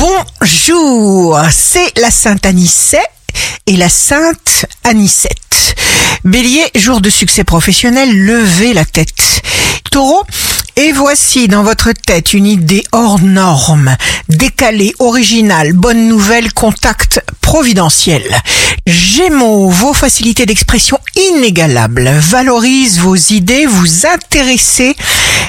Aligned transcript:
Bonjour, 0.00 1.38
c'est 1.50 1.98
la 1.98 2.10
Sainte 2.10 2.46
Anicet 2.46 3.04
et 3.66 3.76
la 3.76 3.90
Sainte 3.90 4.64
Anicette. 4.82 5.76
Bélier, 6.24 6.64
jour 6.74 7.02
de 7.02 7.10
succès 7.10 7.44
professionnel, 7.44 8.10
levez 8.10 8.72
la 8.72 8.86
tête. 8.86 9.42
Taureau, 9.90 10.22
et 10.80 10.92
voici 10.92 11.46
dans 11.46 11.62
votre 11.62 11.92
tête 11.92 12.32
une 12.32 12.46
idée 12.46 12.82
hors 12.92 13.20
norme, 13.20 13.94
décalée, 14.30 14.94
originale, 14.98 15.74
bonne 15.74 16.08
nouvelle, 16.08 16.54
contact 16.54 17.20
providentiel. 17.42 18.22
Gémeaux, 18.86 19.68
vos 19.68 19.92
facilités 19.92 20.46
d'expression 20.46 20.98
inégalables 21.34 22.08
valorisent 22.08 22.98
vos 22.98 23.14
idées, 23.14 23.66
vous 23.66 24.06
intéressez 24.06 24.96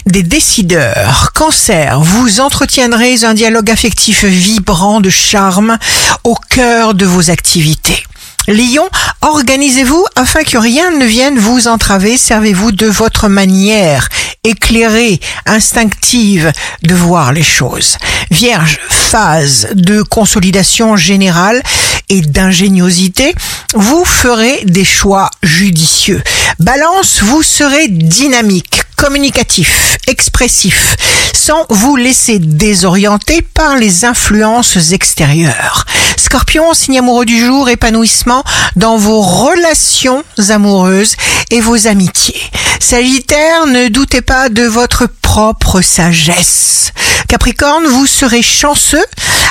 des 0.06 0.24
décideurs. 0.24 1.32
Cancer, 1.34 2.02
vous 2.02 2.42
entretiendrez 2.42 3.24
un 3.24 3.34
dialogue 3.34 3.72
affectif 3.72 4.26
vibrant 4.26 5.00
de 5.00 5.10
charme 5.10 5.78
au 6.26 6.36
cœur 6.50 6.94
de 6.94 7.06
vos 7.06 7.32
activités. 7.32 8.04
Lion, 8.48 8.90
organisez-vous 9.22 10.04
afin 10.16 10.44
que 10.44 10.58
rien 10.58 10.92
ne 10.92 11.06
vienne 11.06 11.38
vous 11.38 11.68
entraver. 11.68 12.18
Servez-vous 12.18 12.72
de 12.72 12.88
votre 12.88 13.28
manière 13.28 14.10
éclairée, 14.44 15.20
instinctive 15.46 16.52
de 16.82 16.96
voir 16.96 17.32
les 17.32 17.44
choses. 17.44 17.98
Vierge, 18.32 18.80
phase 18.90 19.68
de 19.76 20.02
consolidation 20.02 20.96
générale 20.98 21.62
et 22.10 22.22
d'ingéniosité, 22.22 23.36
vous 23.76 24.04
ferez 24.04 24.64
des 24.66 24.86
choix 24.86 25.30
judicieux. 25.44 26.24
Balance, 26.60 27.22
vous 27.22 27.44
serez 27.44 27.88
dynamique, 27.88 28.84
communicatif, 28.96 29.98
expressif, 30.08 30.96
sans 31.34 31.66
vous 31.70 31.96
laisser 31.96 32.40
désorienter 32.40 33.42
par 33.42 33.78
les 33.78 34.06
influences 34.06 34.92
extérieures. 34.92 35.86
Scorpion, 36.18 36.74
signe 36.74 37.00
amoureux 37.00 37.26
du 37.26 37.40
jour, 37.44 37.70
épanouissement 37.70 38.44
dans 38.76 38.98
vos 38.98 39.22
relations 39.22 40.24
amoureuses 40.50 41.16
et 41.50 41.62
vos 41.62 41.88
amitiés. 41.88 42.42
Sagittaire, 42.80 43.68
ne 43.68 43.88
doutez 43.90 44.22
pas 44.22 44.50
de 44.50 44.64
votre 44.64 45.08
propre 45.22 45.82
sagesse. 45.82 46.92
Capricorne, 47.28 47.86
vous 47.86 48.08
serez 48.08 48.42
chanceux, 48.42 49.06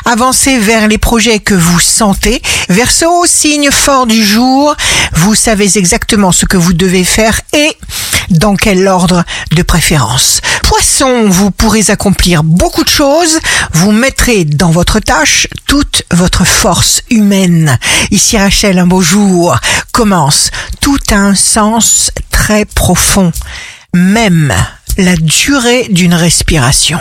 avancez 0.05 0.59
vers 0.59 0.89
les 0.89 0.99
projets 0.99 1.39
que 1.39 1.55
vous 1.55 1.81
sentez. 1.81 2.43
Verseau, 2.69 3.25
signe 3.27 3.71
fort 3.71 4.07
du 4.07 4.25
jour, 4.25 4.75
vous 5.15 5.35
savez 5.35 5.79
exactement 5.79 6.33
ce 6.33 6.45
que 6.45 6.57
vous 6.57 6.73
devez 6.73 7.05
faire 7.05 7.41
et 7.53 7.77
dans 8.31 8.57
quel 8.57 8.89
ordre 8.89 9.25
de 9.53 9.63
préférence. 9.63 10.41
Poisson, 10.63 11.29
vous 11.29 11.51
pourrez 11.51 11.91
accomplir 11.91 12.43
beaucoup 12.45 12.85
de 12.85 12.89
choses, 12.89 13.39
vous 13.73 13.93
mettrez 13.93 14.45
dans 14.45 14.71
votre 14.71 15.01
tâche 15.01 15.49
toute 15.67 16.05
votre 16.13 16.45
force 16.45 17.03
humaine. 17.11 17.79
Ici 18.11 18.39
Rachel, 18.39 18.79
un 18.79 18.87
beau 18.87 19.01
jour 19.01 19.59
commence. 19.93 20.51
Tout 20.81 20.99
un 21.11 21.35
sens 21.35 22.13
très 22.31 22.65
profond, 22.65 23.33
même 23.95 24.55
la 24.97 25.17
durée 25.17 25.89
d'une 25.91 26.15
respiration. 26.15 26.99